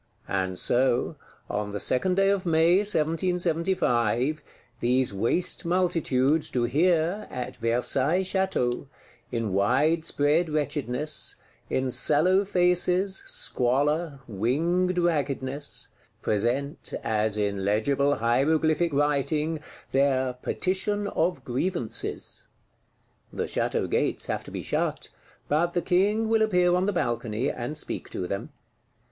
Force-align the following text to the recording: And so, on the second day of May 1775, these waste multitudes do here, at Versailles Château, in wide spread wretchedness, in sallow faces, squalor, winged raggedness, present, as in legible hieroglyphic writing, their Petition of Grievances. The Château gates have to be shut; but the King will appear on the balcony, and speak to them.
And 0.27 0.57
so, 0.57 1.15
on 1.47 1.69
the 1.69 1.79
second 1.79 2.15
day 2.15 2.29
of 2.31 2.43
May 2.43 2.77
1775, 2.77 4.41
these 4.79 5.13
waste 5.13 5.63
multitudes 5.63 6.49
do 6.49 6.63
here, 6.63 7.27
at 7.29 7.57
Versailles 7.57 8.21
Château, 8.23 8.87
in 9.31 9.53
wide 9.53 10.03
spread 10.03 10.49
wretchedness, 10.49 11.35
in 11.69 11.91
sallow 11.91 12.43
faces, 12.45 13.21
squalor, 13.27 14.21
winged 14.27 14.97
raggedness, 14.97 15.89
present, 16.23 16.95
as 17.03 17.37
in 17.37 17.63
legible 17.63 18.15
hieroglyphic 18.15 18.91
writing, 18.93 19.59
their 19.91 20.33
Petition 20.33 21.09
of 21.09 21.45
Grievances. 21.45 22.47
The 23.31 23.43
Château 23.43 23.87
gates 23.87 24.25
have 24.25 24.43
to 24.45 24.49
be 24.51 24.63
shut; 24.63 25.09
but 25.47 25.73
the 25.75 25.81
King 25.83 26.27
will 26.27 26.41
appear 26.41 26.73
on 26.73 26.87
the 26.87 26.91
balcony, 26.91 27.51
and 27.51 27.77
speak 27.77 28.09
to 28.09 28.25
them. 28.25 28.49